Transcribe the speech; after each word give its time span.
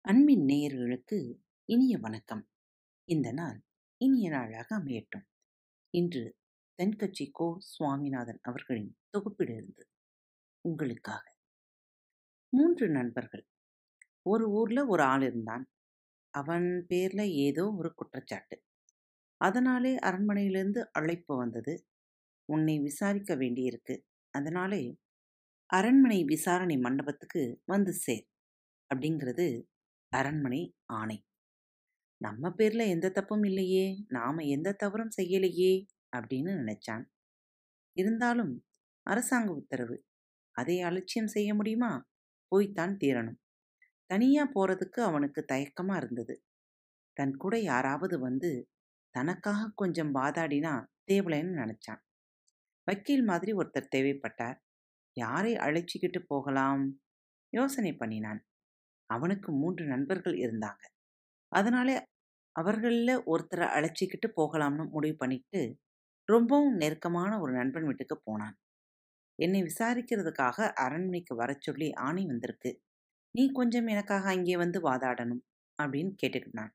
அன்பின் 0.00 0.44
நேயர்களுக்கு 0.44 1.38
இனிய 1.64 1.98
வணக்கம். 1.98 2.48
இந்த 3.04 3.32
நாள் 3.32 3.64
இனிய 3.96 4.30
நாளாக 4.30 4.76
அமையட்டும். 4.76 5.24
இன்று 5.90 6.36
தென்கட்சி 6.82 7.28
கோ. 7.32 7.56
சுவாமிநாதன் 7.58 8.38
அவர்களின் 8.42 8.98
தொகுப்பிலிருந்து 9.12 9.80
உங்களுக்காக 10.60 11.36
மூன்று 12.48 12.88
நண்பர்கள். 12.88 13.48
ஒரு 14.22 14.50
ஊர்ல 14.50 14.86
ஒரு 14.86 15.02
ஆள் 15.02 15.22
இருந்தான். 15.22 15.70
அவன் 16.30 16.86
பேர்ல 16.88 17.28
ஏதோ 17.28 17.74
ஒரு 17.74 17.94
குற்றச்சாட்டு. 17.94 18.64
அதனாலே 19.36 19.96
அரண்மனையிலிருந்து 19.96 20.86
அழைப்பு 20.92 21.36
வந்தது. 21.36 21.86
உன்னை 22.48 22.76
விசாரிக்க 22.80 23.36
வேண்டியிருக்கு. 23.36 23.94
அதனாலே 24.34 24.82
அரண்மனை 25.70 26.24
விசாரணை 26.24 26.76
மண்டபத்துக்கு 26.76 27.42
வந்து 27.64 27.92
சேர் 27.94 28.26
அப்படிங்கிறது 28.90 29.46
அரண்மனை 30.12 30.62
ஆணை. 30.92 31.18
நம்ம 32.20 32.50
பேர்ல 32.58 32.82
எந்த 32.88 33.10
தப்பும் 33.10 33.42
இல்லையே 33.42 33.84
நாம 34.08 34.44
எந்த 34.46 34.72
தவறும் 34.72 35.14
செய்யலையே 35.22 35.72
அப்படின்னு 36.16 36.52
நினைச்சான். 36.60 37.04
இருந்தாலும் 37.96 38.54
அரசாங்க 39.06 39.50
உத்தரவு 39.52 39.96
அதை 40.56 40.76
அலட்சியம் 40.80 41.26
செய்ய 41.26 41.50
முடியுமா? 41.54 41.92
போய்த்தான் 42.52 42.94
தீரணும். 42.96 43.38
தனியா 44.10 44.44
போறதுக்கு 44.54 45.00
அவனுக்கு 45.00 45.40
தயக்கமா 45.52 45.96
இருந்தது. 45.96 46.34
தன் 47.16 47.34
கூட 47.36 47.54
யாராவது 47.60 48.16
வந்து 48.20 48.50
தனக்காக 49.14 49.72
கொஞ்சம் 49.74 50.12
வாதாடினா 50.14 50.74
தேவலைன்னு 51.12 51.54
நினைச்சான். 51.60 52.02
வக்கீல் 52.88 53.24
மாதிரி 53.24 53.52
ஒருத்தர் 53.52 53.92
தேவைப்பட்டார். 53.96 54.58
யாரை 55.16 55.52
அழைச்சிக்கிட்டு 55.54 56.20
போகலாம்? 56.26 56.84
யோசனை 57.52 57.92
பண்ணினான். 57.94 58.40
அவனுக்கு 59.10 59.50
மூன்று 59.52 59.84
நண்பர்கள் 59.86 60.36
இருந்தாங்க. 60.38 60.82
அதனாலே 61.52 61.94
அவர்களில் 62.56 63.14
ஒருத்தரை 63.26 63.66
அழைச்சிக்கிட்டு 63.76 64.28
போகலாம்னு 64.36 64.84
முடிவு 64.90 65.16
பண்ணிட்டு 65.16 65.60
ரொம்பவும் 66.28 66.74
நெருக்கமான 66.74 67.32
ஒரு 67.40 67.52
நண்பன் 67.52 67.86
வீட்டுக்கு 67.86 68.16
போனான். 68.24 68.56
என்னை 69.38 69.60
விசாரிக்கிறதுக்காக 69.62 70.58
அரண்மனைக்கு 70.84 71.34
வர 71.34 71.50
சொல்லி 71.60 71.88
ஆணை 72.06 72.24
வந்திருக்கு. 72.26 72.70
நீ 73.34 73.44
கொஞ்சம் 73.52 73.86
எனக்காக 73.86 74.28
அங்கே 74.28 74.56
வந்து 74.56 74.78
வாதாடணும் 74.90 75.42
அப்படின்னு 75.78 76.12
கேட்டுக்கிட்டான். 76.22 76.72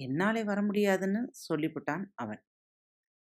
என்னாலே 0.00 0.42
வர 0.44 0.62
முடியாதுன்னு 0.62 1.20
சொல்லிவிட்டான் 1.48 2.04
அவன். 2.14 2.42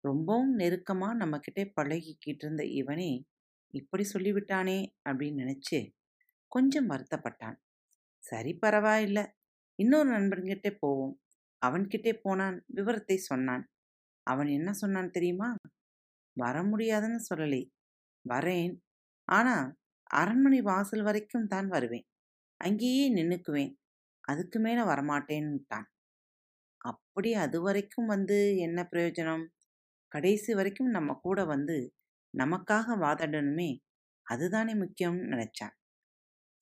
ரொம்பவும் 0.05 0.53
நெருக்கமாக 0.53 1.19
நம்மக்கிட்டே 1.21 1.63
பழகிக்கிட்டு 1.75 2.43
இருந்த 2.43 2.63
இவனே 2.73 3.11
இப்படி 3.73 4.03
சொல்லிவிட்டானே? 4.13 4.79
அப்படின்னு 5.09 5.41
நினச்சி 5.43 5.79
கொஞ்சம் 6.51 6.89
வருத்தப்பட்டான். 6.89 7.57
சரி 8.23 8.51
பரவாயில்ல. 8.61 9.19
இன்னொரு 9.79 10.09
நண்பன்கிட்டே 10.09 10.71
போவோம். 10.79 11.15
அவன்கிட்டே 11.61 12.13
போனான் 12.21 12.57
விவரத்தை 12.75 13.17
சொன்னான். 13.21 13.63
அவன் 14.27 14.49
என்ன 14.49 14.69
சொன்னான் 14.73 15.11
தெரியுமா? 15.11 15.49
வர 16.37 16.55
முடியாதுன்னு 16.63 17.21
சொல்லலை. 17.29 17.61
வரேன். 18.25 18.73
ஆனால் 19.27 19.67
அரண்மனை 20.11 20.61
வாசல் 20.61 21.03
வரைக்கும் 21.03 21.47
தான் 21.47 21.67
வருவேன். 21.67 22.07
அங்கேயே 22.61 23.05
நின்னுக்குவேன். 23.13 23.73
அதுக்கு 24.23 24.57
மேலே 24.59 24.83
வரமாட்டேன்னுட்டான். 24.83 25.87
அப்படி 26.85 27.29
அது 27.35 27.57
வரைக்கும் 27.61 28.05
வந்து 28.05 28.37
என்ன 28.57 28.79
பிரயோஜனம்? 28.91 29.45
கடைசி 30.16 30.53
வரைக்கும் 30.53 30.88
நம்ம 30.88 31.19
கூட 31.21 31.45
வந்து 31.45 31.94
நமக்காக 32.38 32.97
வாதாடணுமே 32.97 33.77
அதுதானே 34.23 34.73
முக்கியம்னு 34.73 35.25
நினைச்சான் 35.31 35.75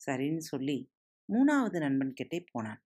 சரின்னு 0.05 0.37
சொல்லி 0.37 0.91
மூணாவது 1.33 1.77
நண்பன் 1.79 2.13
கிட்டே 2.13 2.45
போனான். 2.51 2.83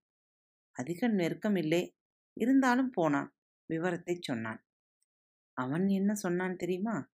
அதிக 0.72 1.08
நெருக்கம் 1.08 1.56
இல்லை 1.56 1.96
இருந்தாலும் 2.40 2.90
போனான் 2.90 3.34
விவரத்தை 3.70 4.16
சொன்னான். 4.20 4.64
அவன் 5.52 5.86
என்ன 5.88 6.14
சொன்னான் 6.14 6.56
தெரியுமா? 6.56 7.10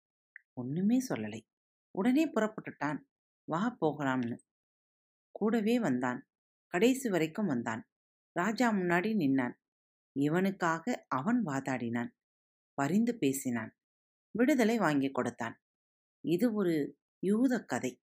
ஒன்றுமே 0.55 0.99
சொல்லலை. 1.09 1.41
உடனே 1.91 2.33
புறப்பட்டுட்டான். 2.33 2.99
வா 3.45 3.77
போகலாம்னு. 3.81 4.37
கூடவே 5.31 5.81
வந்தான். 5.81 6.27
கடைசி 6.67 7.09
வரைக்கும் 7.09 7.47
வந்தான். 7.47 7.89
ராஜா 8.33 8.71
முன்னாடி 8.71 9.11
நின்னான். 9.15 9.55
இவனுக்காக 10.17 11.05
அவன் 11.09 11.45
வாதாடினான். 11.45 12.11
பரிந்து 12.75 13.19
பேசினான். 13.19 13.77
விடுதலை 14.31 14.79
வாங்கி 14.79 15.11
கொடுத்தான். 15.11 15.63
இது 16.21 16.53
ஒரு 16.55 16.99
யூத 17.19 17.65
கதை. 17.65 18.03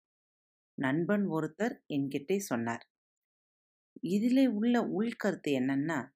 நண்பன் 0.74 1.30
ஒருத்தர் 1.30 1.80
என்கிட்டே 1.94 2.38
சொன்னார். 2.38 2.90
இதிலே 4.02 4.48
உள்ள 4.48 4.82
உள்கருத்து 4.82 5.48
என்னன்னா 5.48 6.10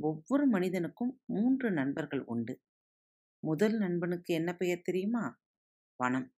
ஒவ்வொரு 0.00 0.46
மனிதனுக்கும் 0.46 1.22
மூன்று 1.24 1.72
நண்பர்கள் 1.72 2.24
உண்டு. 2.24 2.62
முதல் 3.38 3.78
நண்பனுக்கு 3.78 4.34
என்ன 4.34 4.54
பெயர் 4.54 4.82
தெரியுமா? 4.82 5.40
பணம். 5.96 6.34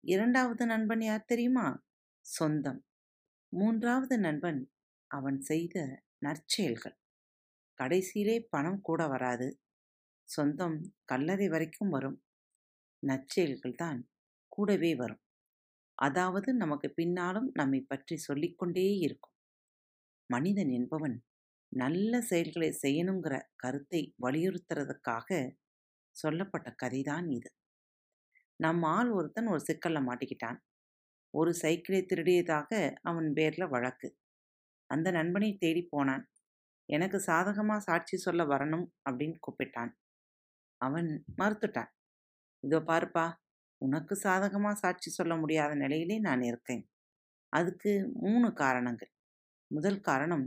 இரண்டாவது 0.00 0.66
நண்பன் 0.66 1.00
யார் 1.00 1.24
தெரியுமா? 1.24 1.84
சொந்தம். 2.20 2.86
மூன்றாவது 3.48 4.18
நண்பன் 4.18 4.72
அவன் 5.06 5.40
செய்த 5.40 6.04
நற்செயல்கள். 6.18 6.98
கடைசியிலே 7.82 8.46
பணம் 8.50 8.80
கூட 8.80 9.06
வராது. 9.06 9.60
சொந்தம் 10.28 10.76
கல்லறை 11.04 11.48
வரைக்கும் 11.48 11.88
வரும். 11.88 12.18
நற்செயல்கள் 13.02 13.76
தான் 13.76 14.00
கூடவே 14.52 14.92
வரும். 14.94 15.22
அதாவது 15.98 16.50
நமக்கு 16.54 16.88
பின்னாலும் 16.90 17.48
நம்மை 17.54 17.80
பற்றி 17.82 18.16
சொல்லிக்கொண்டே 18.18 18.86
இருக்கும். 18.98 19.34
மனிதன் 20.30 20.70
என்பவன் 20.70 21.16
நல்ல 21.72 22.20
செயல்களை 22.22 22.70
செய்யணுங்கிற 22.82 23.34
கருத்தை 23.56 24.02
வலியுறுத்துறதுக்காக 24.22 25.28
சொல்லப்பட்ட 26.16 26.68
கதைதான் 26.82 27.28
இது. 27.30 27.50
நம் 28.60 28.82
ஆள் 28.88 29.10
ஒருத்தன் 29.10 29.46
ஒரு 29.46 29.62
சிக்கல்ல 29.66 30.00
மாட்டிக்கிட்டான். 30.02 30.58
ஒரு 31.34 31.52
சைக்கிளை 31.54 32.00
திருடியதாக 32.04 32.70
அவன் 33.02 33.28
பேரில் 33.32 33.66
வழக்கு. 33.68 34.08
அந்த 34.90 35.08
நண்பனை 35.10 35.50
தேடி 35.56 35.82
போனான். 35.90 36.24
எனக்கு 36.88 37.18
சாதகமாக 37.20 37.80
சாட்சி 37.80 38.16
சொல்ல 38.18 38.42
வரணும் 38.44 38.86
அப்படின்னு 39.06 39.38
கூப்பிட்டான். 39.40 39.92
அவன் 40.80 41.08
மறுத்துட்டான். 41.38 41.90
இதோ 42.64 42.78
பாருப்பா 42.80 43.26
உனக்கு 43.80 44.14
சாதகமா 44.22 44.72
சாட்சி 44.72 45.10
சொல்ல 45.10 45.36
முடியாத 45.36 45.72
நிலையிலே 45.74 46.18
நான் 46.18 46.42
இருக்கேன். 46.42 46.84
அதுக்கு 47.52 47.92
மூணு 48.14 48.52
காரணங்கள். 48.52 49.12
முதல் 49.70 50.00
காரணம் 50.00 50.46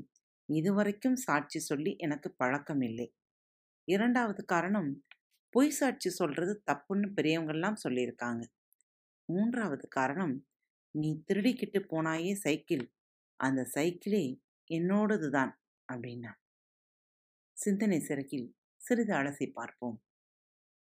இதுவரைக்கும் 0.50 1.18
சாட்சி 1.18 1.60
சொல்லி 1.60 1.92
எனக்கு 1.98 2.30
பழக்கம் 2.32 2.82
இல்லை. 2.82 3.08
இரண்டாவது 3.88 4.46
காரணம் 4.46 4.90
பொய் 5.54 5.70
சாட்சி 5.70 6.10
சொல்றது 6.10 6.54
தப்புன்னு 6.72 7.08
பெரியவங்கெல்லாம் 7.14 7.82
சொல்லியிருக்காங்க. 7.84 8.44
மூன்றாவது 9.30 9.86
காரணம் 9.88 10.36
நீ 10.96 11.10
திருடிக்கிட்டு 11.28 11.80
போனாயே 11.92 12.34
சைக்கிள் 12.36 12.86
அந்த 13.40 13.62
சைக்கிளே 13.76 14.24
என்னோடது 14.70 15.30
தான் 15.30 15.54
அப்படின்னா. 15.90 16.32
சிந்தனை 17.58 18.00
சிறகில் 18.00 18.48
சிறிது 18.82 19.14
அலசி 19.14 19.46
பார்ப்போம். 19.52 19.98